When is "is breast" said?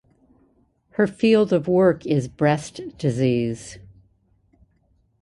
2.07-2.81